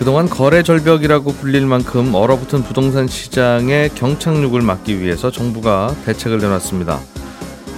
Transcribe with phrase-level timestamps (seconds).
[0.00, 6.98] 그동안 거래 절벽이라고 불릴 만큼 얼어붙은 부동산 시장의 경착륙을 막기 위해서 정부가 대책을 내놨습니다.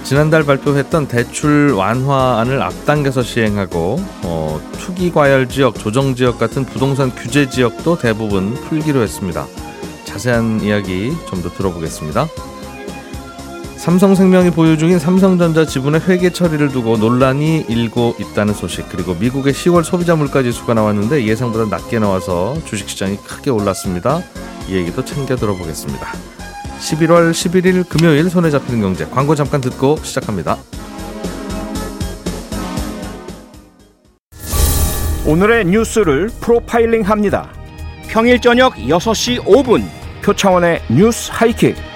[0.05, 7.49] 지난달 발표했던 대출 완화안을 앞당겨서 시행하고 어, 투기 과열 지역, 조정 지역 같은 부동산 규제
[7.49, 9.45] 지역도 대부분 풀기로 했습니다.
[10.05, 12.27] 자세한 이야기 좀 더 들어보겠습니다.
[13.83, 19.83] 삼성생명이 보유 중인 삼성전자 지분의 회계 처리를 두고 논란이 일고 있다는 소식 그리고 미국의 10월
[19.83, 24.21] 소비자 물가 지수가 나왔는데 예상보다 낮게 나와서 주식시장이 크게 올랐습니다.
[24.69, 26.07] 이 얘기도 챙겨 들어보겠습니다.
[26.79, 30.57] 11월 11일 금요일 손에 잡히는 경제 광고 잠깐 듣고 시작합니다.
[35.25, 37.51] 오늘의 뉴스를 프로파일링 합니다.
[38.07, 39.83] 평일 저녁 6시 5분
[40.23, 41.92] 표창원의 뉴스 하이킥.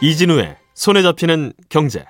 [0.00, 2.04] 이진우의 손에 잡히는 경제.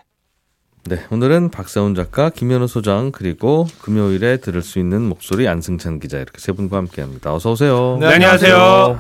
[0.85, 6.39] 네, 오늘은 박사훈 작가, 김현우 소장 그리고 금요일에 들을 수 있는 목소리 안승찬 기자 이렇게
[6.39, 7.35] 세 분과 함께합니다.
[7.35, 7.99] 어서 오세요.
[8.01, 8.99] 네, 안녕하세요.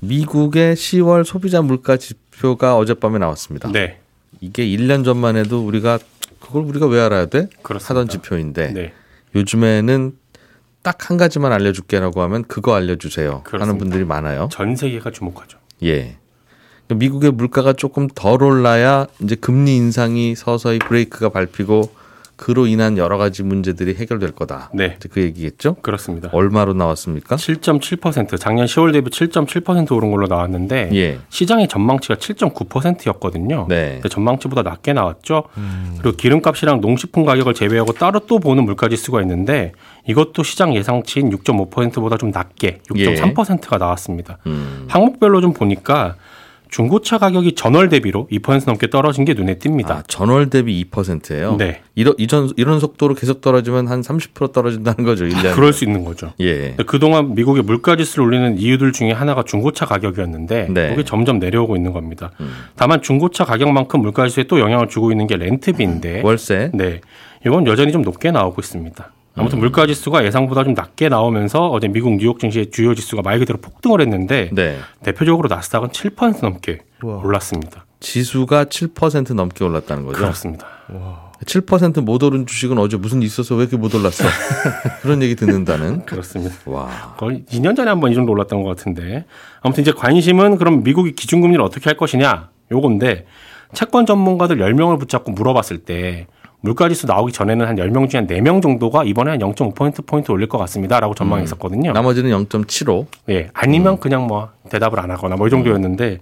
[0.00, 3.70] 미국의 10월 소비자 물가 지표가 어젯밤에 나왔습니다.
[3.72, 4.00] 네,
[4.40, 5.98] 이게 1년 전만 해도 우리가
[6.40, 7.48] 그걸 우리가 왜 알아야 돼?
[7.62, 7.90] 그렇습니다.
[7.94, 8.92] 하던 지표인데 네,
[9.34, 10.16] 요즘에는
[10.82, 13.78] 딱 한 가지만 알려줄게라고 하면 그거 알려주세요 하는 그렇습니다.
[13.78, 14.48] 분들이 많아요.
[14.50, 15.58] 전 세계가 주목하죠.
[15.84, 16.18] 예.
[16.94, 22.02] 미국의 물가가 조금 덜 올라야 이제 금리 인상이 서서히 브레이크가 밟히고
[22.42, 24.70] 그로 인한 여러 가지 문제들이 해결될 거다.
[24.74, 24.96] 네.
[24.96, 25.76] 이제 그 얘기겠죠?
[25.80, 26.28] 그렇습니다.
[26.32, 27.36] 얼마로 나왔습니까?
[27.36, 31.18] 7.7% 작년 10월 대비 7.7% 오른 걸로 나왔는데 예.
[31.28, 33.66] 시장의 전망치가 7.9%였거든요.
[33.68, 33.92] 네.
[33.94, 35.44] 근데 전망치보다 낮게 나왔죠.
[36.00, 39.72] 그리고 기름값이랑 농식품 가격을 제외하고 따로 또 보는 물가지수가 있는데
[40.08, 44.38] 이것도 시장 예상치인 6.5%보다 좀 낮게 6.3%가 나왔습니다.
[44.46, 44.86] 음.
[44.88, 46.16] 항목별로 좀 보니까
[46.72, 49.90] 중고차 가격이 전월 대비로 2% 넘게 떨어진 게 눈에 띕니다.
[49.90, 51.56] 아, 전월 대비 2%예요.
[51.58, 51.82] 네.
[51.94, 55.26] 이런 이전 이런 속도로 계속 떨어지면 한 30% 떨어진다는 거죠.
[55.26, 55.54] 1년.
[55.54, 56.32] 그럴 수 있는 거죠.
[56.40, 56.74] 예.
[56.86, 60.88] 그동안 미국의 물가 지수를 올리는 이유들 중에 하나가 중고차 가격이었는데 네.
[60.88, 60.90] 음.
[60.96, 62.30] 그게 점점 내려오고 있는 겁니다.
[62.74, 66.70] 다만 중고차 가격만큼 물가 지수에 또 영향을 주고 있는 게 렌트비인데 월세.
[66.72, 67.02] 네.
[67.44, 69.12] 이건 여전히 좀 높게 나오고 있습니다.
[69.34, 69.40] 음.
[69.40, 73.58] 아무튼 물가 지수가 예상보다 좀 낮게 나오면서 어제 미국 뉴욕 증시의 주요 지수가 말 그대로
[73.60, 74.78] 폭등을 했는데 네.
[75.02, 77.86] 대표적으로 나스닥은 7% 넘게 올랐습니다.
[78.00, 80.18] 지수가 7% 넘게 올랐다는 거죠.
[80.18, 80.66] 그렇습니다.
[81.46, 84.24] 7%못 오른 주식은 어제 무슨 일 있어서 왜 이렇게 못 올랐어?
[85.02, 86.04] 그런 얘기 듣는다는.
[86.06, 86.54] 그렇습니다.
[86.66, 87.14] 와.
[87.16, 89.24] 거의 2년 전에 한 번 이 정도 올랐던 것 같은데
[89.60, 93.26] 아무튼 이제 관심은 그럼 미국이 기준금리를 어떻게 할 것이냐 요건데
[93.72, 96.26] 채권 전문가들 10명을 붙잡고 물어봤을 때
[96.62, 101.14] 물가지수 나오기 전에는 한 10명 중에 한 4명 정도가 이번에 한 0.5%포인트 올릴 것 같습니다라고
[101.14, 101.92] 전망했었거든요.
[101.92, 103.06] 나머지는 0.75.
[103.30, 106.18] 예, 아니면 그냥 뭐 대답을 안 하거나 뭐 이 정도였는데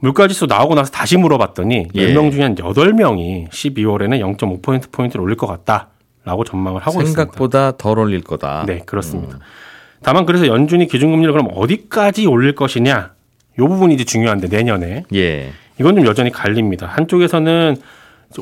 [0.00, 2.08] 물가지수 나오고 나서 다시 물어봤더니 예.
[2.14, 7.20] 10명 중에 한 8명이 12월에는 0.5%포인트를 올릴 것 같다라고 전망을 하고 있습니다.
[7.22, 8.64] 생각보다 덜 올릴 거다.
[8.66, 9.38] 네, 그렇습니다.
[10.02, 13.12] 다만 그래서 연준이 기준금리를 그럼 어디까지 올릴 것이냐
[13.58, 15.50] 요 부분이 이제 중요한데 내년에 예.
[15.78, 16.86] 이건 좀 여전히 갈립니다.
[16.86, 17.82] 한쪽에서는 오,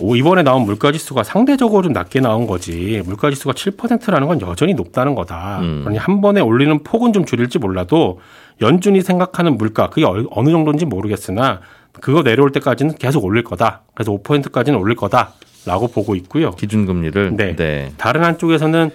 [0.00, 5.14] 이번에 나온 물가 지수가 상대적으로 좀 낮게 나온 거지 물가 지수가 7%라는 건 여전히 높다는
[5.14, 5.58] 거다.
[5.60, 5.80] 음.
[5.82, 8.20] 그러니 한 번에 올리는 폭은 좀 줄일지 몰라도
[8.60, 11.60] 연준이 생각하는 물가 그게 얼- 어느 정도인지 모르겠으나
[12.00, 13.82] 그거 내려올 때까지는 계속 올릴 거다.
[13.94, 16.52] 그래서 5%까지는 올릴 거다라고 보고 있고요.
[16.52, 17.36] 기준금리를.
[17.36, 17.54] 네.
[17.56, 17.92] 네.
[17.98, 18.90] 다른 한쪽에서는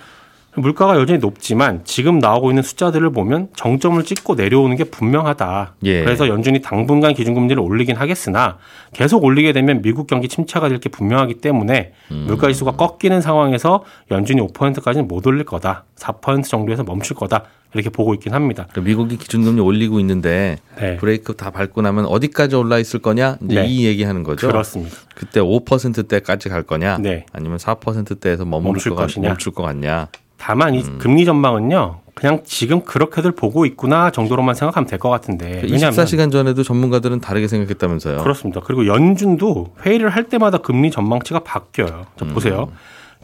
[0.62, 5.76] 물가가 여전히 높지만 지금 나오고 있는 숫자들을 보면 정점을 찍고 내려오는 게 분명하다.
[5.84, 6.04] 예.
[6.04, 8.58] 그래서 연준이 당분간 기준금리를 올리긴 하겠으나
[8.94, 12.24] 계속 올리게 되면 미국 경기 침체가 될 게 분명하기 때문에 음.
[12.28, 15.86] 물가 지수가 꺾이는 상황에서 연준이 5%까지는 못 올릴 거다.
[15.96, 17.46] 4% 정도에서 멈출 거다.
[17.74, 18.68] 이렇게 보고 있긴 합니다.
[18.72, 20.98] 그러니까 미국이 기준금리 올리고 있는데 네.
[20.98, 23.38] 브레이크 다 밟고 나면 어디까지 올라 있을 거냐?
[23.44, 23.68] 이제 네.
[23.68, 24.48] 이 얘기하는 거죠.
[24.48, 24.96] 그렇습니다.
[25.16, 26.98] 그때 5%대까지 갈 거냐?
[27.00, 27.26] 네.
[27.34, 29.30] 아니면 4%대에서 머무를 멈출 것 같, 것이냐?
[29.30, 30.08] 멈출 것 같냐?
[30.38, 30.98] 다만 이 음.
[31.00, 32.02] 금리 전망은요.
[32.14, 35.62] 그냥 지금 그렇게들 보고 있구나 정도로만 생각하면 될 것 같은데.
[35.64, 38.18] 왜냐하면 24시간 전에도 전문가들은 다르게 생각했다면서요.
[38.24, 38.62] 그렇습니다.
[38.64, 42.06] 그리고 연준도 회의를 할 때마다 금리 전망치가 바뀌어요.
[42.16, 42.34] 자, 음.
[42.34, 42.72] 보세요.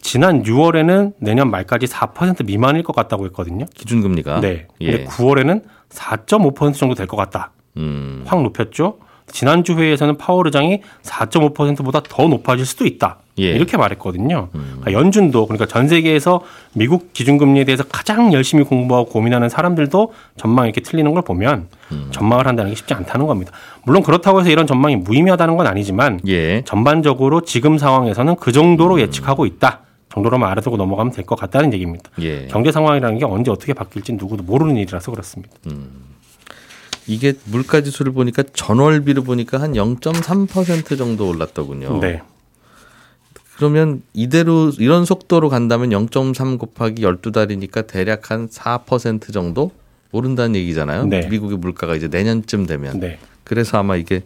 [0.02, 3.66] 지난 6월에는 내년 말까지 4% 미만일 것 같다고 했거든요.
[3.74, 4.42] 기준금리가.
[4.42, 4.68] 네.
[4.82, 4.92] 예.
[4.92, 7.52] 근데 9월에는 4.5% 정도 될 것 같다.
[7.78, 8.24] 음.
[8.26, 8.98] 확 높였죠.
[9.28, 13.20] 지난주 회의에서는 파월 의장이 4.5%보다 더 높아질 수도 있다.
[13.40, 13.52] 예.
[13.52, 14.50] 이렇게 말했거든요.
[14.54, 14.78] 음.
[14.82, 16.42] 그러니까 연준도 그러니까 전 세계에서
[16.74, 22.08] 미국 기준금리에 대해서 가장 열심히 공부하고 고민하는 사람들도 전망 이렇게 틀리는 걸 보면 음.
[22.12, 23.52] 전망을 한다는 게 쉽지 않다는 겁니다.
[23.86, 26.64] 물론 그렇다고 해서 이런 전망이 무의미하다는 건 아니지만 예.
[26.66, 29.00] 전반적으로 지금 상황에서는 그 정도로 음.
[29.00, 29.80] 예측하고 있다.
[30.10, 32.12] 정도로만 알아두고 넘어가면 될 것 같다는 얘기입니다.
[32.22, 32.46] 예.
[32.48, 35.52] 경제 상황이라는 게 언제 어떻게 바뀔지 누구도 모르는 일이라서 그렇습니다.
[35.68, 35.90] 음.
[37.08, 42.00] 이게 물가 지수를 보니까 전월비를 보니까 한 0.3% 정도 올랐더군요.
[42.00, 42.22] 네.
[43.64, 49.72] 그러면 이대로 이런 속도로 간다면 0.3 곱하기 12달이니까 대략 한 4% 정도
[50.12, 51.06] 오른다는 얘기잖아요.
[51.06, 51.30] 네.
[51.30, 53.00] 미국의 물가가 이제 내년쯤 되면.
[53.00, 53.20] 네.
[53.46, 54.24] 그래서 아마 이게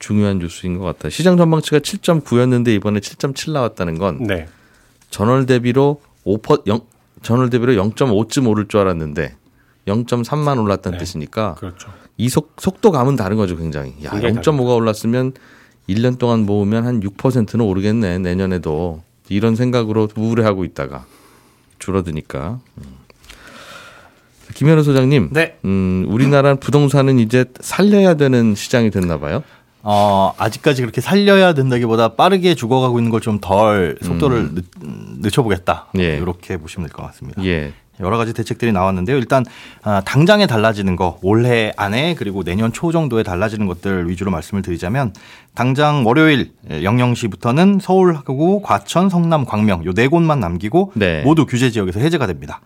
[0.00, 1.10] 중요한 뉴스인 것 같아요.
[1.10, 4.48] 시장 전망치가 7.9였는데 이번에 7.7 나왔다는 건 네.
[5.10, 6.80] 전월 대비로 5% 0,
[7.22, 9.36] 전월 대비로 0.5쯤 오를 줄 알았는데
[9.86, 11.04] 0.3만 올랐다는 네.
[11.04, 11.92] 뜻이니까 그렇죠.
[12.16, 13.94] 이 속, 속도감은 다른 거죠, 굉장히.
[14.02, 15.34] 야, 0.5가 올랐으면
[15.94, 19.02] 1년 동안 모으면 한 6%는 오르겠네, 내년에도.
[19.28, 21.04] 이런 생각으로 우울해하고 있다가
[21.78, 22.58] 줄어드니까.
[22.78, 22.82] 음.
[24.54, 25.56] 김현우 소장님, 네.
[25.64, 29.42] 음, 우리나라 부동산은 이제 살려야 되는 시장이 됐나 봐요.
[29.82, 34.54] 어, 아직까지 그렇게 살려야 된다기보다 빠르게 죽어가고 있는 걸 좀 덜 속도를 음.
[34.54, 34.64] 늦,
[35.22, 35.86] 늦춰보겠다.
[35.98, 36.16] 예.
[36.16, 37.42] 이렇게 보시면 될 것 같습니다.
[37.44, 37.72] 예.
[38.00, 39.16] 여러 가지 대책들이 나왔는데요.
[39.16, 39.44] 일단
[39.82, 45.12] 아, 당장에 달라지는 거 올해 안에 그리고 내년 초 정도에 달라지는 것들 위주로 말씀을 드리자면
[45.54, 51.22] 당장 월요일 00시부터는 서울하고 과천, 성남, 광명 요 네 곳만 남기고 네.
[51.22, 52.60] 모두 규제 지역에서 해제가 됩니다.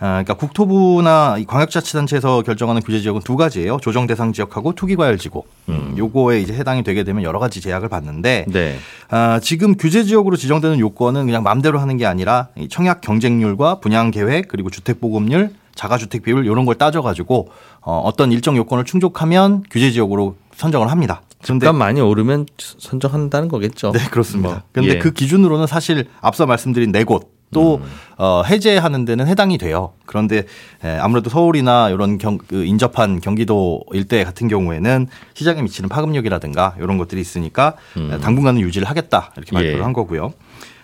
[0.00, 3.78] 아, 그러니까 국토부나 광역자치단체에서 결정하는 규제 지역은 두 가지예요.
[3.82, 5.42] 조정 대상 지역하고 투기과열 지구.
[5.68, 5.94] 음.
[5.98, 8.78] 요거에 이제 해당이 되게 되면 여러 가지 제약을 받는데 네.
[9.10, 14.48] 아, 지금 규제 지역으로 지정되는 요건은 그냥 마음대로 하는 게 아니라 청약 경쟁률과 분양 계획
[14.48, 20.36] 그리고 주택 보급률 자가주택 비율 이런 걸 따져가지고 어, 어떤 일정 요건을 충족하면 규제 지역으로
[20.54, 21.22] 선정을 합니다.
[21.42, 23.92] 그런데 많이 오르면 선정한다는 거겠죠.
[23.92, 24.48] 네, 그렇습니다.
[24.48, 24.98] 뭐, 그런데 예.
[24.98, 27.90] 그 기준으로는 사실 앞서 말씀드린 네 곳, 또 음.
[28.18, 29.92] 어, 해제하는 데는 해당이 돼요.
[30.06, 30.44] 그런데
[30.84, 36.98] 에, 아무래도 서울이나 이런 경, 그 인접한 경기도 일대 같은 경우에는 시장에 미치는 파급력이라든가 이런
[36.98, 38.18] 것들이 있으니까 음.
[38.20, 39.82] 당분간은 유지를 하겠다 이렇게 발표를 예.
[39.82, 40.32] 한 거고요.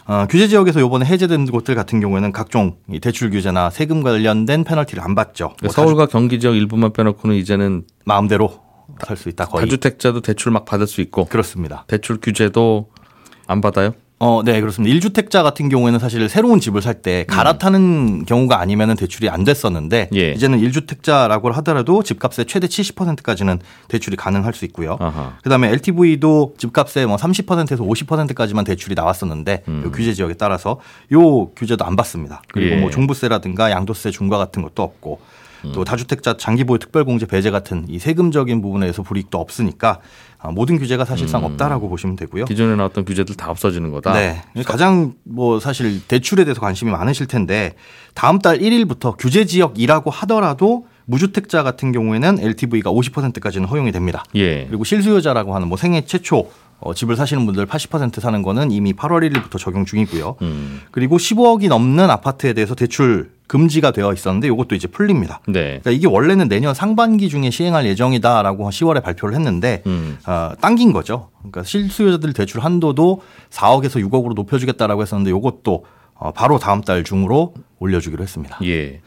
[0.06, 5.14] 어, 규제 지역에서 요번에 해제된 곳들 같은 경우에는 각종 대출 규제나 세금 관련된 페널티를 안
[5.14, 5.54] 받죠.
[5.56, 8.60] 그러니까 뭐 서울과 경기 지역 일부만 빼놓고는 이제는 마음대로
[9.06, 9.46] 살 수 있다.
[9.46, 9.64] 거의.
[9.64, 11.24] 다주택자도 대출 막 받을 수 있고.
[11.24, 11.84] 그렇습니다.
[11.88, 12.90] 대출 규제도
[13.46, 13.94] 안 받아요?
[14.24, 14.96] 어, 네, 그렇습니다.
[14.96, 18.24] 1주택자 같은 경우에는 사실 새로운 집을 살 때 갈아타는 음.
[18.24, 20.30] 경우가 아니면 대출이 안 됐었는데 예.
[20.30, 24.96] 이제는 1주택자라고 하더라도 집값의 최대 70%까지는 대출이 가능할 수 있고요.
[25.00, 25.36] 아하.
[25.42, 29.90] 그다음에 LTV도 집값의 뭐 30%에서 50%까지만 대출이 나왔었는데 음.
[29.92, 30.80] 규제 지역에 따라서
[31.12, 32.42] 요 규제도 안 받습니다.
[32.52, 32.80] 그리고 예.
[32.80, 35.20] 뭐 종부세라든가 양도세 중과 같은 것도 없고
[35.72, 35.84] 또 음.
[35.84, 40.00] 다주택자 장기보유 특별공제 배제 같은 이 세금적인 부분에서 불이익도 없으니까
[40.38, 41.46] 아, 모든 규제가 사실상 음.
[41.46, 42.44] 없다라고 보시면 되고요.
[42.44, 44.12] 기존에 나왔던 규제들 다 없어지는 거다.
[44.12, 44.42] 네.
[44.66, 47.74] 가장 뭐 사실 대출에 대해서 관심이 많으실 텐데
[48.14, 54.24] 다음 달 1일부터 규제 지역이라고 하더라도 무주택자 같은 경우에는 LTV가 50%까지는 허용이 됩니다.
[54.34, 54.66] 예.
[54.66, 56.50] 그리고 실수요자라고 하는 뭐 생애 최초
[56.80, 60.36] 어, 집을 사시는 분들 80% 사는 거는 이미 8월 1일부터 적용 중이고요.
[60.42, 60.80] 음.
[60.90, 65.40] 그리고 15억이 넘는 아파트에 대해서 대출 금지가 되어 있었는데 이것도 이제 풀립니다.
[65.46, 65.80] 네.
[65.82, 70.18] 그러니까 이게 원래는 내년 상반기 중에 시행할 예정이다라고 10월에 발표를 했는데 음.
[70.26, 71.28] 어, 당긴 거죠.
[71.38, 78.22] 그러니까 실수요자들 대출 한도도 4억에서 6억으로 높여주겠다라고 했었는데 이것도 어, 바로 다음 달 중으로 올려주기로
[78.22, 78.58] 했습니다.
[78.64, 79.00] 예.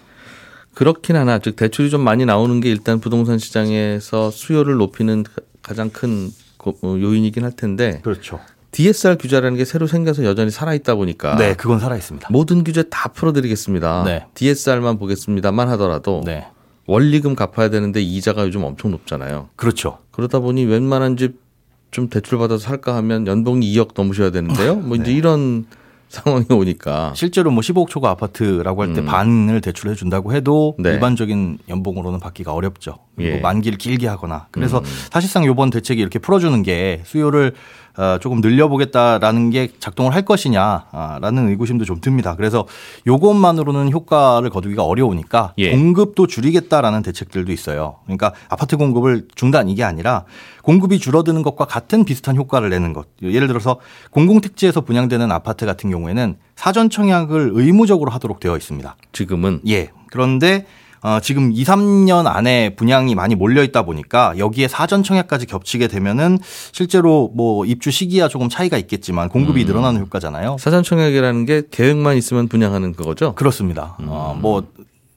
[0.76, 5.24] 그렇긴 하나 즉 대출이 좀 많이 나오는 게 일단 부동산 시장에서 수요를 높이는
[5.64, 6.30] 가장 큰
[6.64, 8.02] 어, 요인이긴 할 텐데.
[8.04, 8.40] 그렇죠.
[8.78, 12.28] DSR 규제라는 게 새로 생겨서 여전히 살아있다 보니까 네, 그건 살아있습니다.
[12.32, 14.04] 모든 규제 다 풀어드리겠습니다.
[14.06, 14.26] 네.
[14.36, 16.46] DSR만 보겠습니다만 하더라도 네.
[16.86, 19.50] 원리금 갚아야 되는데 이자가 요즘 엄청 높잖아요.
[19.56, 19.98] 그렇죠.
[20.12, 21.48] 그러다 보니 웬만한 집
[21.92, 24.76] 좀 대출 받아서 살까 하면 연봉이 2억 넘으셔야 되는데요.
[24.78, 25.14] 뭐 이제 네.
[25.14, 25.66] 이런
[26.10, 29.06] 상황이 오니까 실제로 뭐 15억 초과 아파트라고 할때 음.
[29.06, 30.92] 반을 대출해 준다고 해도 네.
[30.92, 33.00] 일반적인 연봉으로는 받기가 어렵죠.
[33.18, 33.40] 그리고 예.
[33.42, 34.84] 만기를 길게 하거나 그래서 음.
[35.12, 37.54] 사실상 요번 대책이 이렇게 풀어주는 게 수요를
[37.87, 37.87] 어,
[38.22, 42.36] 조금 늘려보겠다라는 게 작동을 할 것이냐라는 의구심도 좀 듭니다.
[42.36, 42.68] 그래서
[43.08, 45.72] 요것만으로는 효과를 거두기가 어려우니까 예.
[45.72, 47.98] 공급도 줄이겠다라는 대책들도 있어요.
[48.04, 50.26] 그러니까 아파트 공급을 중단 이게 아니라
[50.62, 53.08] 공급이 줄어드는 것과 같은 비슷한 효과를 내는 것.
[53.22, 53.80] 예를 들어서
[54.12, 58.96] 공공택지에서 분양되는 아파트 같은 경우에는 사전 청약을 의무적으로 하도록 되어 있습니다.
[59.12, 59.90] 지금은 예.
[60.12, 60.66] 그런데
[61.02, 66.40] 어, 지금 2, 3년 안에 분양이 많이 몰려 있다 보니까 여기에 사전 청약까지 겹치게 되면은
[66.72, 69.68] 실제로 뭐 입주 시기야 조금 차이가 있겠지만 공급이 음.
[69.68, 70.58] 늘어나는 효과잖아요.
[70.60, 73.34] 사전 청약이라는 게 계획만 있으면 분양하는 그거죠?
[73.36, 73.98] 그렇습니다.
[74.00, 74.08] 음.
[74.10, 74.64] 어, 뭐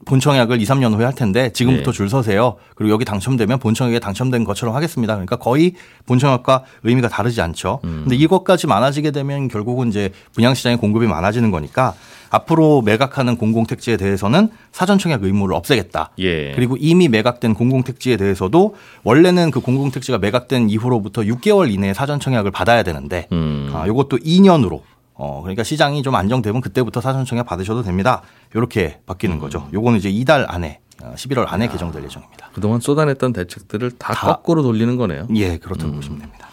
[0.07, 1.97] 본청약을 2, 3년 후에 할 텐데 지금부터 네.
[1.97, 2.57] 줄 서세요.
[2.75, 5.15] 그리고 여기 당첨되면 본청약에 당첨된 것처럼 하겠습니다.
[5.15, 5.75] 그러니까 거의
[6.07, 7.81] 본청약과 의미가 다르지 않죠.
[7.85, 8.01] 음.
[8.05, 11.95] 근데 이것까지 많아지게 되면 결국은 이제 분양시장의 공급이 많아지는 거니까
[12.31, 16.11] 앞으로 매각하는 공공택지에 대해서는 사전청약 의무를 없애겠다.
[16.21, 16.53] 예.
[16.53, 23.27] 그리고 이미 매각된 공공택지에 대해서도 원래는 그 공공택지가 매각된 이후로부터 6개월 이내에 사전청약을 받아야 되는데
[23.33, 23.71] 음.
[23.75, 24.83] 아, 이것도 2년으로
[25.15, 28.23] 어, 그러니까 시장이 좀 안정되면 그때부터 사전청약 받으셔도 됩니다.
[28.55, 29.41] 이렇게 바뀌는 음.
[29.41, 29.69] 거죠.
[29.73, 31.71] 요거는 이제 이달 안에 11월 어, 안에 야.
[31.71, 32.51] 개정될 예정입니다.
[32.55, 35.27] 그동안 쏟아냈던 대책들을 다, 다 거꾸로 돌리는 거네요.
[35.35, 35.97] 예, 그렇다고 음.
[35.97, 36.49] 보시면 됩니다.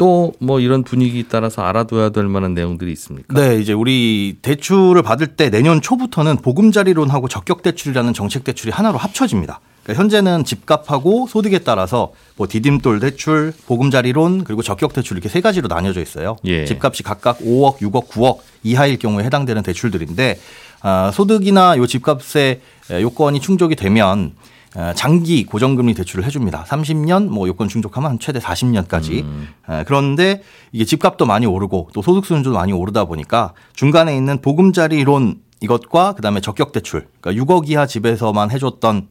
[0.00, 3.34] 또 뭐 이런 분위기 따라서 알아둬야 될 만한 내용들이 있습니까?
[3.38, 9.60] 네, 이제 우리 대출을 받을 때 내년 초부터는 보금자리론하고 적격 대출이라는 정책 대출이 하나로 합쳐집니다.
[9.82, 15.68] 그러니까 현재는 집값하고 소득에 따라서 뭐 디딤돌 대출, 보금자리론 그리고 적격 대출 이렇게 세 가지로
[15.68, 16.36] 나뉘어져 있어요.
[16.44, 16.64] 예.
[16.64, 20.38] 집값이 각각 5억, 6억, 9억 이하일 경우에 해당되는 대출들인데
[20.82, 24.32] 아, 소득이나 요 집값의 요건이 충족이 되면
[24.94, 26.64] 장기 고정금리 대출을 해줍니다.
[26.64, 29.22] 30년 뭐 요건 충족하면 최대 40년까지.
[29.22, 29.48] 음.
[29.86, 35.40] 그런데 이게 집값도 많이 오르고 또 소득 수준도 많이 오르다 보니까 중간에 있는 보금자리 론
[35.60, 39.08] 이것과 그다음에 적격 대출, 그러니까 6억 이하 집에서만 해줬던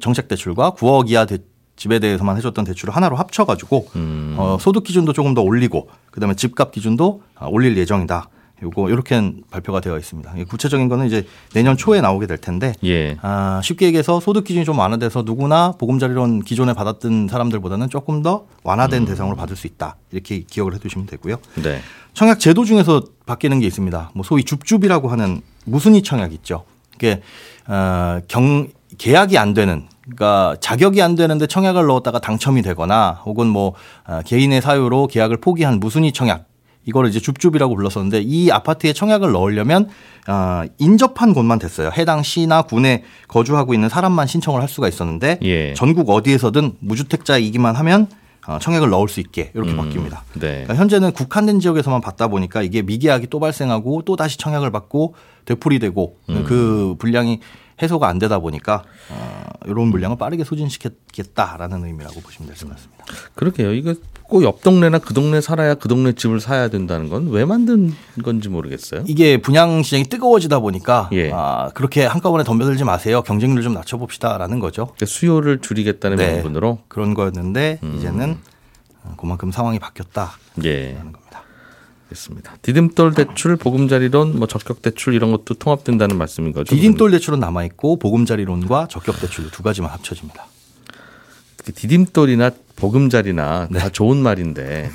[0.00, 1.38] 정책 대출과 9억 이하 대,
[1.76, 4.36] 집에 대해서만 해줬던 대출을 하나로 합쳐가지고 음.
[4.38, 8.28] 어, 소득 기준도 조금 더 올리고 그다음에 집값 기준도 아, 올릴 예정이다.
[8.62, 9.20] 요거 이렇게
[9.50, 10.32] 발표가 되어 있습니다.
[10.48, 13.16] 구체적인 거는 이제 내년 초에 나오게 될 텐데 예.
[13.20, 19.02] 아, 쉽게 얘기해서 소득 기준이 좀 완화돼서 누구나 보금자리론 기존에 받았던 사람들보다는 조금 더 완화된
[19.02, 19.06] 음.
[19.06, 21.36] 대상으로 받을 수 있다 이렇게 기억을 해두시면 되고요.
[21.62, 21.80] 네.
[22.14, 24.12] 청약 제도 중에서 바뀌는 게 있습니다.
[24.14, 26.64] 뭐 소위 줍줍이라고 하는 무순위 청약 있죠.
[26.94, 27.22] 이게
[27.66, 33.74] 어, 경 계약이 안 되는 그러니까 자격이 안 되는데 청약을 넣었다가 당첨이 되거나 혹은 뭐
[34.06, 36.46] 어, 개인의 사유로 계약을 포기한 무순위 청약
[36.86, 39.88] 이거를 이제 줍줍이라고 불렀었는데 이 아파트에 청약을 넣으려면
[40.28, 41.90] 어, 인접한 곳만 됐어요.
[41.96, 45.74] 해당 시나 군에 거주하고 있는 사람만 신청을 할 수가 있었는데 예.
[45.74, 48.08] 전국 어디에서든 무주택자이기만 하면
[48.46, 50.20] 어, 청약을 넣을 수 있게 이렇게 음, 바뀝니다.
[50.34, 50.64] 네.
[50.64, 55.14] 그러니까 현재는 국한된 지역에서만 받다 보니까 이게 미계약이 또 발생하고 또 다시 청약을 받고
[55.46, 56.44] 되풀이되고 음.
[56.46, 57.40] 그 분량이
[57.82, 63.04] 해소가 안 되다 보니까 어, 이런 물량을 빠르게 소진시켰겠다라는 의미라고 보시면 될 것 같습니다.
[63.34, 63.72] 그러게요.
[63.72, 63.94] 이거
[64.28, 68.48] 꼭 옆 동네나 그 동네 살아야 그 동네 집을 사야 된다는 건 왜 만든 건지
[68.48, 69.04] 모르겠어요.
[69.06, 71.30] 이게 분양 시장이 뜨거워지다 보니까 예.
[71.32, 73.22] 아, 그렇게 한꺼번에 덤벼들지 마세요.
[73.22, 74.86] 경쟁률 좀 낮춰봅시다라는 거죠.
[74.86, 76.32] 그러니까 수요를 줄이겠다는 네.
[76.34, 77.96] 명분으로 그런 거였는데 음.
[77.98, 78.38] 이제는
[79.18, 80.32] 그만큼 상황이 바뀌었다라는
[80.64, 80.94] 예.
[80.94, 81.18] 겁니다.
[82.04, 82.56] 알겠습니다.
[82.62, 86.74] 디딤돌 대출, 보금자리론, 뭐 적격 대출 이런 것도 통합된다는 말씀인 거죠?
[86.74, 90.46] 디딤돌 대출은 남아 있고 보금자리론과 적격 대출 두 가지만 합쳐집니다.
[91.64, 93.78] 그 디딤돌이나 보금자리나 네.
[93.78, 94.90] 다 좋은 말인데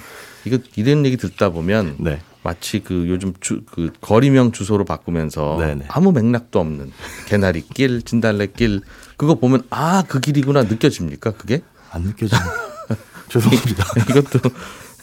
[0.46, 2.22] 이거 이런 얘기 듣다 보면 네.
[2.44, 5.76] 마치 그 요즘 주, 그 거리명 주소로 바꾸면서 네네.
[5.76, 5.86] 네.
[5.90, 6.92] 아무 맥락도 없는
[7.28, 8.82] 개나리 길, 진달래 길
[9.18, 11.62] 그거 보면 아 그 길이구나 느껴집니까 그게?
[11.92, 12.54] 안 느껴집니다.
[13.30, 13.86] 죄송합니다.
[14.10, 14.40] 이것도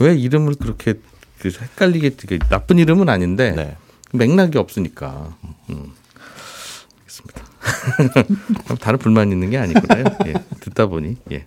[0.01, 0.95] 왜 이름을 그렇게
[1.51, 3.77] 그 헷갈리게 되게 나쁜 이름은 아닌데 네.
[4.13, 5.35] 맥락이 없으니까.
[5.71, 5.93] 음.
[7.01, 7.43] 알겠습니다.
[8.81, 10.05] 다른 불만 있는 게 아니구나요.
[10.27, 11.17] 예, 듣다 보니.
[11.33, 11.47] 예.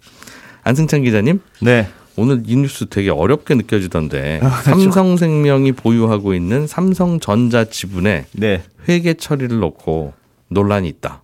[0.64, 1.42] 안승찬 기자님.
[1.62, 1.90] 네.
[2.16, 8.64] 오늘 이 뉴스 되게 어렵게 느껴지던데 아, 삼성생명이 보유하고 있는 삼성전자 지분에 네.
[8.90, 10.14] 회계 처리를 놓고
[10.50, 11.24] 논란이 있다.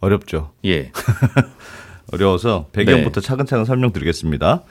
[0.00, 0.52] 어렵죠.
[0.64, 0.90] 예.
[2.12, 3.26] 어려워서 배경부터 네.
[3.26, 4.62] 차근차근 설명드리겠습니다.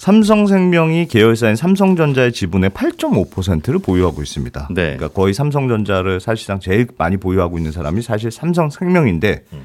[0.00, 4.68] 삼성생명이 계열사인 삼성전자의 지분의 8.5%를 보유하고 있습니다.
[4.70, 4.96] 네.
[4.96, 9.60] 그러니까 거의 삼성전자를 사실상 제일 많이 보유하고 있는 사람이 사실 삼성생명인데 음.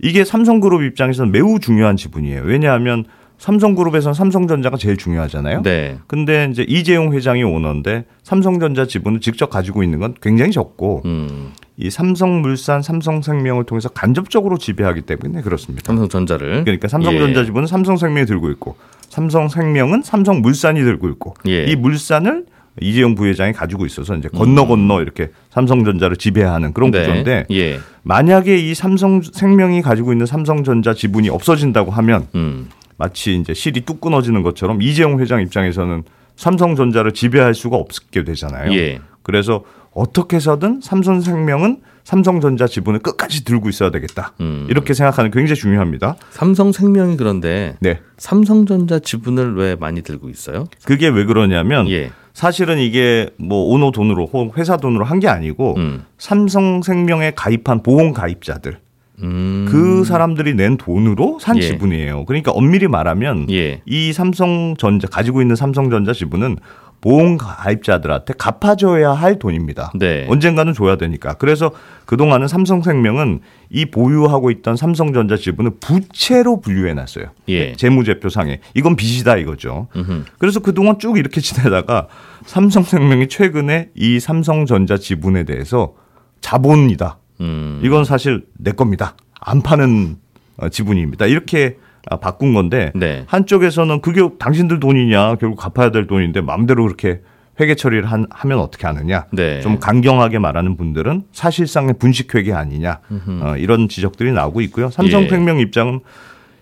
[0.00, 2.42] 이게 삼성그룹 입장에서는 매우 중요한 지분이에요.
[2.44, 3.04] 왜냐하면
[3.38, 5.62] 삼성그룹에서는 삼성전자가 제일 중요하잖아요.
[5.62, 5.98] 네.
[6.06, 11.50] 근데 이제 이재용 회장이 오너인데 삼성전자 지분을 직접 가지고 있는 건 굉장히 적고 음.
[11.76, 15.84] 이 삼성물산, 삼성생명을 통해서 간접적으로 지배하기 때문에 그렇습니다.
[15.86, 16.64] 삼성전자를.
[16.64, 17.44] 그러니까 삼성전자 예.
[17.44, 18.76] 지분은 삼성생명이 들고 있고
[19.08, 21.64] 삼성생명은 삼성물산이 들고 있고 예.
[21.64, 22.46] 이 물산을
[22.80, 27.00] 이재용 부회장이 가지고 있어서 이제 건너 건너 이렇게 삼성전자를 지배하는 그런 네.
[27.00, 27.80] 구조인데 예.
[28.02, 32.68] 만약에 이 삼성생명이 가지고 있는 삼성전자 지분이 없어진다고 하면 음.
[32.96, 36.04] 마치 이제 실이 뚝 끊어지는 것처럼 이재용 회장 입장에서는
[36.36, 38.72] 삼성전자를 지배할 수가 없게 되잖아요.
[38.72, 39.00] 예.
[39.22, 44.32] 그래서 어떻게 해서든 삼성생명은 삼성전자 지분을 끝까지 들고 있어야 되겠다.
[44.40, 44.66] 음.
[44.70, 46.16] 이렇게 생각하는 굉장히 중요합니다.
[46.30, 48.00] 삼성생명이 그런데 네.
[48.16, 50.66] 삼성전자 지분을 왜 많이 들고 있어요?
[50.84, 52.10] 그게 왜 그러냐면 예.
[52.32, 56.04] 사실은 이게 뭐 오너 돈으로 혹은 회사 돈으로 한 게 아니고 음.
[56.18, 58.78] 삼성생명에 가입한 보험 가입자들
[59.22, 59.66] 음.
[59.68, 61.60] 그 사람들이 낸 돈으로 산 예.
[61.60, 62.24] 지분이에요.
[62.24, 63.82] 그러니까 엄밀히 말하면 예.
[63.84, 66.56] 이 삼성전자 가지고 있는 삼성전자 지분은
[67.00, 69.92] 보험 가입자들한테 갚아줘야 할 돈입니다.
[69.94, 70.26] 네.
[70.28, 71.34] 언젠가는 줘야 되니까.
[71.34, 71.70] 그래서
[72.04, 73.40] 그동안은 삼성생명은
[73.70, 77.26] 이 보유하고 있던 삼성전자 지분을 부채로 분류해 놨어요.
[77.48, 77.72] 예.
[77.74, 78.60] 재무제표상에.
[78.74, 79.88] 이건 빚이다 이거죠.
[79.96, 80.24] 음흠.
[80.38, 82.08] 그래서 그동안 쭉 이렇게 지내다가
[82.46, 85.94] 삼성생명이 최근에 이 삼성전자 지분에 대해서
[86.40, 87.18] 자본이다.
[87.40, 87.80] 음.
[87.82, 89.14] 이건 사실 내 겁니다.
[89.40, 90.16] 안 파는
[90.58, 91.26] 어, 지분입니다.
[91.26, 91.89] 이렇게 아,
[92.20, 93.24] 바꾼 건데 네.
[93.26, 97.20] 한쪽에서는 그게 당신들 돈이냐 결국 갚아야 될 돈인데 마음대로 그렇게
[97.60, 99.60] 회계 처리를 한, 하면 어떻게 하느냐 네.
[99.60, 103.00] 좀 강경하게 말하는 분들은 사실상의 분식 회계 아니냐
[103.42, 105.62] 어, 이런 지적들이 나오고 있고요 삼성생명 예.
[105.62, 106.00] 입장은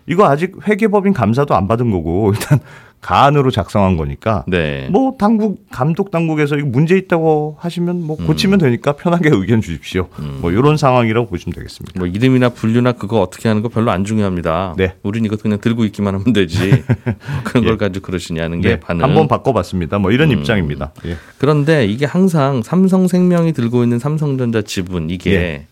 [0.07, 2.59] 이거 아직 회계법인 감사도 안 받은 거고 일단
[3.01, 4.89] 간으로 작성한 거니까 네.
[4.91, 8.65] 뭐 당국 감독 당국에서 이거 문제 있다고 하시면 뭐 고치면 음.
[8.65, 10.09] 되니까 편하게 의견 주십시오.
[10.19, 10.39] 음.
[10.41, 11.97] 뭐 이런 상황이라고 보시면 되겠습니다.
[11.97, 14.73] 뭐 이름이나 분류나 그거 어떻게 하는 거 별로 안 중요합니다.
[14.77, 14.95] 네.
[15.03, 16.83] 우린 이거 그냥 들고 있기만 하면 되지.
[17.45, 17.77] 그런 걸 예.
[17.77, 18.79] 가지고 그러시냐는 게 네.
[18.79, 19.03] 반응.
[19.03, 19.97] 한번 바꿔봤습니다.
[19.99, 20.37] 뭐 이런 음.
[20.37, 20.91] 입장입니다.
[21.05, 21.15] 예.
[21.37, 25.67] 그런데 이게 항상 삼성생명이 들고 있는 삼성전자 지분 이게 예.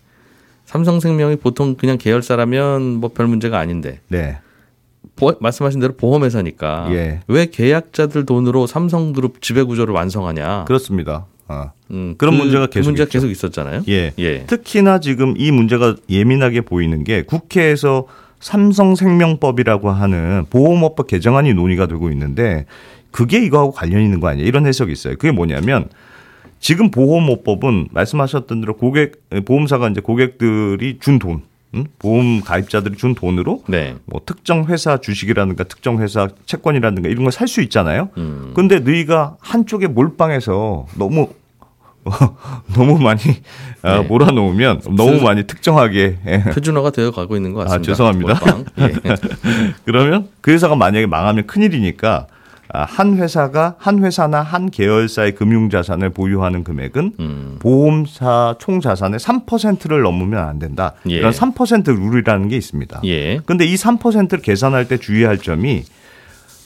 [0.65, 3.99] 삼성생명이 보통 그냥 계열사라면 뭐 별 문제가 아닌데.
[4.09, 4.37] 네.
[5.15, 7.19] 보, 말씀하신 대로 보험회사니까 예.
[7.27, 10.65] 왜 계약자들 돈으로 삼성그룹 지배구조를 완성하냐?
[10.65, 11.25] 그렇습니다.
[11.47, 11.71] 아.
[11.91, 13.83] 음, 그런 그, 문제가 계속 그 문제가 계속 있었잖아요.
[13.87, 14.13] 예.
[14.19, 14.45] 예.
[14.45, 18.07] 특히나 지금 이 문제가 예민하게 보이는 게 국회에서
[18.39, 22.65] 삼성생명법이라고 하는 보험업법 개정안이 논의가 되고 있는데
[23.11, 25.15] 그게 이거하고 관련 있는 거 아니냐 이런 해석이 있어요.
[25.15, 25.89] 그게 뭐냐면
[26.59, 29.13] 지금 보험업법은 말씀하셨던 대로 고객
[29.45, 31.41] 보험사가 이제 고객들이 준 돈,
[31.99, 33.95] 보험 가입자들이 준 돈으로 네.
[34.05, 38.09] 뭐 특정 회사 주식이라든가 특정 회사 채권이라든가 이런 걸 살 수 있잖아요.
[38.17, 38.53] 음.
[38.55, 41.29] 근데 너희가 한쪽에 몰빵해서 너무
[42.73, 43.19] 너무 많이
[43.81, 44.07] 아, 네.
[44.07, 46.43] 몰아놓으면 너무 많이 특정하게 예.
[46.43, 47.91] 표준화가 되어 가고 있는 것 같습니다.
[47.91, 48.39] 아, 죄송합니다.
[48.79, 48.93] 예.
[49.83, 52.36] 그러면 그 회사가 만약에 망하면 큰일이니까 아,
[52.73, 57.55] 한 회사가 한 회사나 한 계열사의 금융 자산을 보유하는 금액은 음.
[57.59, 60.93] 보험사 총 자산의 3%를 넘으면 안 된다.
[61.09, 61.15] 예.
[61.15, 63.01] 이런 3% 룰이라는 게 있습니다.
[63.05, 63.39] 예.
[63.45, 65.83] 근데 이 3%를 계산할 때 주의할 점이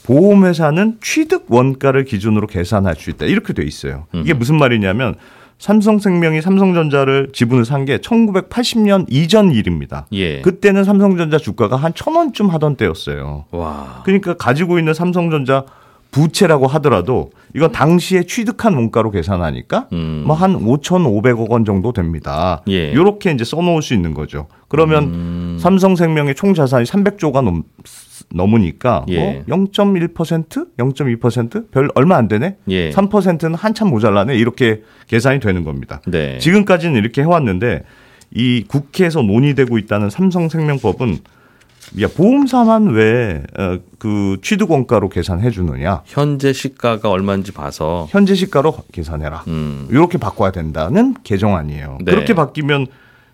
[0.03, 3.25] 보험회사는 취득 원가를 기준으로 계산할 수 있다.
[3.27, 4.07] 이렇게 돼 있어요.
[4.13, 5.15] 이게 무슨 말이냐면
[5.59, 10.07] 삼성생명이 삼성전자를 지분을 산 게 1980년 이전 일입니다.
[10.11, 10.41] 예.
[10.41, 13.45] 그때는 삼성전자 주가가 한 천 원쯤 하던 때였어요.
[13.51, 14.01] 와.
[14.03, 15.65] 그러니까 가지고 있는 삼성전자
[16.11, 20.23] 부채라고 하더라도 이건 당시에 취득한 원가로 계산하니까 음.
[20.27, 22.61] 뭐한 5,500억 원 정도 됩니다.
[22.69, 22.91] 예.
[22.91, 24.47] 이렇게 이제 써놓을 수 있는 거죠.
[24.67, 25.57] 그러면 음.
[25.59, 27.63] 삼성생명의 총 자산이 300조가 넘,
[28.33, 29.43] 넘으니까 예.
[29.47, 32.57] 뭐 0.1%, 0.2%별 얼마 안 되네.
[32.69, 32.91] 예.
[32.91, 34.35] 3%는 한참 모자라네.
[34.35, 36.01] 이렇게 계산이 되는 겁니다.
[36.07, 36.37] 네.
[36.39, 37.83] 지금까지는 이렇게 해왔는데
[38.33, 41.19] 이 국회에서 논의되고 있다는 삼성생명법은
[42.01, 46.03] 야 보험사만 왜그 어, 취득 원가로 계산해 주느냐?
[46.05, 49.43] 현재 시가가 얼마인지 봐서 현재 시가로 계산해라.
[49.47, 49.87] 음.
[49.89, 51.97] 이렇게 바꿔야 된다는 개정안이에요.
[52.03, 52.11] 네.
[52.11, 52.87] 그렇게 바뀌면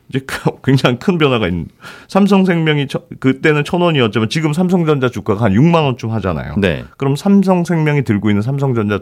[0.10, 0.26] 이제
[0.64, 1.68] 굉장히 큰 변화가 있는.
[2.08, 2.88] 삼성생명이
[3.20, 6.56] 그때는 천 원이었지만 지금 삼성전자 주가가 한 6만 원쯤 하잖아요.
[6.58, 6.84] 네.
[6.98, 9.02] 그럼 삼성생명이 들고 있는 삼성전자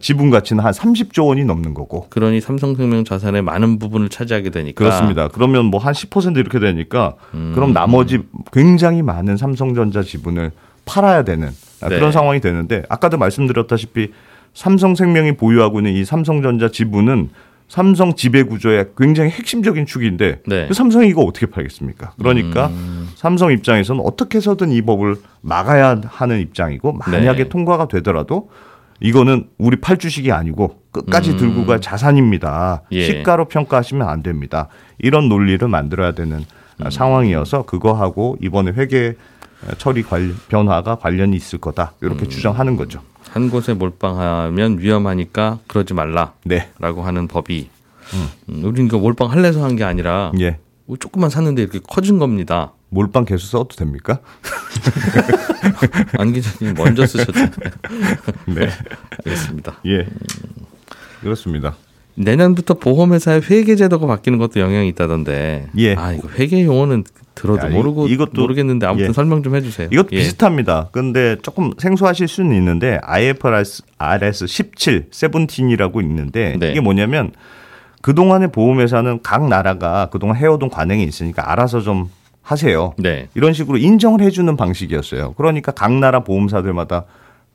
[0.00, 2.06] 지분 가치는 한 30조 원이 넘는 거고.
[2.10, 4.84] 그러니 삼성생명 자산의 많은 부분을 차지하게 되니까.
[4.84, 5.28] 그렇습니다.
[5.28, 7.52] 그러면 뭐 한 10% 이렇게 되니까 음.
[7.54, 8.18] 그럼 나머지
[8.52, 10.50] 굉장히 많은 삼성전자 지분을
[10.84, 11.48] 팔아야 되는
[11.80, 11.88] 네.
[11.88, 14.12] 그런 상황이 되는데 아까도 말씀드렸다시피
[14.54, 17.30] 삼성생명이 보유하고 있는 이 삼성전자 지분은
[17.68, 20.66] 삼성 지배 구조의 굉장히 핵심적인 축인데 네.
[20.66, 22.12] 그 삼성이 이거 어떻게 팔겠습니까?
[22.18, 23.08] 그러니까 음.
[23.14, 27.48] 삼성 입장에서는 어떻게 해서든 이 법을 막아야 하는 입장이고 만약에 네.
[27.48, 28.50] 통과가 되더라도
[29.00, 31.36] 이거는 우리 팔 주식이 아니고 끝까지 음.
[31.36, 32.82] 들고 갈 자산입니다.
[32.92, 33.02] 예.
[33.04, 34.68] 시가로 평가하시면 안 됩니다.
[34.98, 36.44] 이런 논리를 만들어야 되는
[36.80, 36.90] 음.
[36.90, 39.14] 상황이어서 그거하고 이번에 회계
[39.78, 41.92] 처리 관련, 변화가 관련이 있을 거다.
[42.00, 42.28] 이렇게 음.
[42.28, 43.00] 주장하는 거죠.
[43.30, 46.68] 한 곳에 몰빵하면 위험하니까 그러지 말라라고 네.
[46.80, 47.68] 하는 법이
[48.14, 48.28] 음.
[48.48, 50.58] 음 우리는 그 몰빵 할래서 한 게 아니라 예.
[50.98, 52.72] 조금만 샀는데 이렇게 커진 겁니다.
[52.90, 54.20] 몰빵 개수 써도 됩니까?
[56.18, 57.50] 안 기자님 먼저 쓰셨잖아요.
[58.48, 58.68] 네.
[59.24, 59.80] 알겠습니다.
[59.86, 60.06] 예.
[61.20, 61.76] 그렇습니다.
[62.14, 65.68] 내년부터 보험회사의 회계 제도가 바뀌는 것도 영향이 있다던데.
[65.76, 65.94] 예.
[65.94, 69.12] 아, 이거 회계 용어는 들어도 야, 모르고 이것도 모르겠는데 아무튼 예.
[69.12, 69.88] 설명 좀 해주세요.
[69.92, 70.16] 이것도 예.
[70.18, 70.88] 비슷합니다.
[70.90, 76.72] 근데 조금 생소하실 수는 있는데 IFRS RS 17, 17이라고 있는데 네.
[76.72, 77.32] 이게 뭐냐면
[78.02, 82.10] 그 동안의 보험회사는 각 나라가 그동안 해오던 관행이 있으니까 알아서 좀
[82.48, 82.94] 하세요.
[82.96, 83.28] 네.
[83.34, 85.34] 이런 식으로 인정을 해주는 방식이었어요.
[85.34, 87.04] 그러니까 각 나라 보험사들마다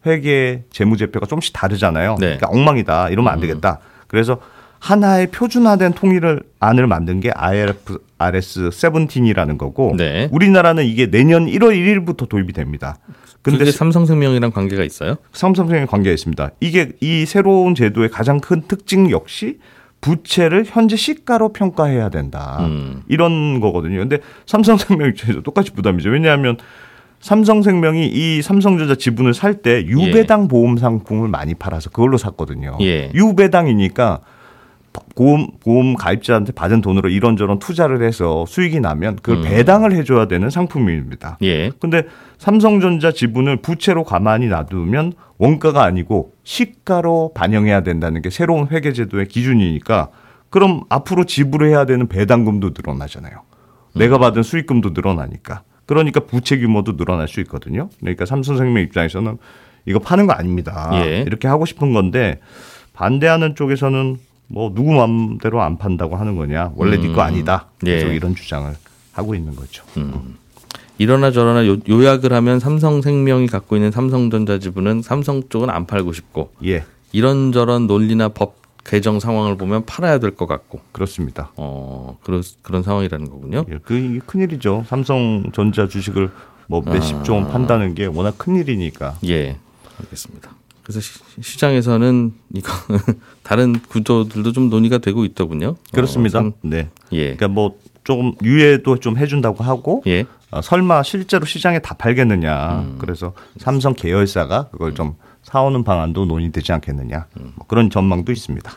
[0.06, 2.18] 회계 재무제표가 조금씩 다르잖아요.
[2.20, 2.38] 네.
[2.38, 3.10] 그러니까 엉망이다.
[3.10, 3.42] 이러면 안 음.
[3.42, 3.80] 되겠다.
[4.08, 4.38] 그래서
[4.78, 10.30] 하나의 표준화된 통일을 안을 만든 게 IF, IFRS 17이라는 거고 네.
[10.32, 12.98] 우리나라는 이게 내년 1월 1일부터 도입이 됩니다.
[13.42, 15.16] 근데 삼성생명이랑 관계가 있어요?
[15.32, 16.52] 삼성생명 관계가 있습니다.
[16.60, 19.58] 이게 이 새로운 제도의 가장 큰 특징 역시
[20.04, 22.58] 부채를 현재 시가로 평가해야 된다.
[22.60, 23.04] 음.
[23.08, 24.00] 이런 거거든요.
[24.00, 26.10] 근데 삼성생명 입장에서 똑같이 부담이죠.
[26.10, 26.58] 왜냐하면
[27.22, 30.48] 삼성생명이 이 삼성전자 지분을 살 때 유배당 예.
[30.50, 32.78] 보험 상품을 많이 팔아서 그걸로 샀거든요.
[32.82, 33.12] 예.
[33.16, 34.20] 유배당이니까
[35.16, 39.44] 보험, 보험 가입자한테 받은 돈으로 이런저런 투자를 해서 수익이 나면 그걸 음.
[39.44, 41.38] 배당을 해줘야 되는 상품입니다.
[41.44, 41.72] 예.
[41.80, 42.04] 근데
[42.38, 50.10] 삼성전자 지분을 부채로 가만히 놔두면 원가가 아니고 시가로 반영해야 된다는 게 새로운 회계제도의 기준이니까
[50.50, 53.34] 그럼 앞으로 지불해야 되는 배당금도 늘어나잖아요.
[53.96, 54.00] 음.
[54.00, 55.64] 내가 받은 수익금도 늘어나니까.
[55.86, 57.90] 그러니까 부채 규모도 늘어날 수 있거든요.
[58.00, 59.38] 그러니까 삼성생명 입장에서는
[59.86, 60.92] 이거 파는 거 아닙니다.
[60.94, 61.24] 예.
[61.26, 62.40] 이렇게 하고 싶은 건데
[62.94, 64.18] 반대하는 쪽에서는
[64.54, 67.08] 뭐 누구 마음대로 안 판다고 하는 거냐 원래 네 음.
[67.10, 68.16] 네거 아니다 계속 예.
[68.16, 68.72] 이런 주장을
[69.12, 69.84] 하고 있는 거죠.
[69.98, 70.36] 음.
[71.00, 76.52] 이러나 저러나 요, 약을 하면 삼성생명이 갖고 있는 삼성전자 지분은 삼성 쪽은 안 팔고 싶고
[76.66, 76.86] 예.
[77.12, 81.52] 이런저런 논리나 법 개정 상황을 보면 팔아야 될 것 같고 그렇습니다.
[81.56, 83.66] 어 그런 그런 상황이라는 거군요.
[83.72, 84.84] 예, 그 큰일이죠.
[84.88, 86.30] 삼성전자 주식을
[86.68, 87.48] 뭐 몇십 조 아.
[87.48, 89.16] 판다는 게 워낙 큰 일이니까.
[89.28, 89.58] 예,
[90.00, 90.52] 알겠습니다.
[90.84, 91.00] 그래서
[91.42, 92.72] 시, 장에서는 이거
[93.44, 95.76] 다른 구조들도 좀 논의가 되고 있더군요.
[95.94, 96.40] 그렇습니다.
[96.40, 96.90] 어, 네.
[97.12, 97.36] 예.
[97.36, 100.26] 그러니까 뭐 조금 유예도 좀 해준다고 하고 예.
[100.52, 102.82] 어, 설마 실제로 시장에 다 팔겠느냐.
[102.82, 102.96] 음.
[103.00, 107.28] 그래서 삼성 계열사가 그걸 좀 사오는 방안도 논의되지 않겠느냐.
[107.40, 107.54] 음.
[107.56, 108.72] 뭐 그런 전망도 있습니다.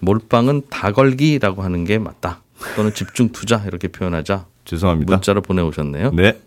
[0.00, 2.42] 몰빵은 다 걸기라고 하는 게 맞다.
[2.74, 4.46] 또는 집중 투자 이렇게 표현하자.
[4.66, 5.14] 죄송합니다.
[5.14, 6.10] 문자로 보내오셨네요.
[6.10, 6.38] 네.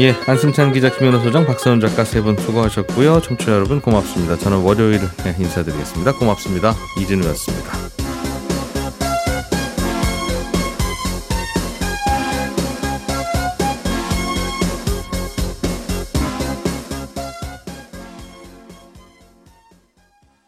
[0.00, 3.20] 예, 안승찬 기자, 김현우 소장, 박서훈 작가 세 분 수고하셨고요.
[3.20, 4.36] 청취자 여러분 고맙습니다.
[4.36, 5.00] 저는 월요일
[5.38, 6.12] 인사드리겠습니다.
[6.12, 6.74] 고맙습니다.
[7.00, 8.07] 이진우였습니다.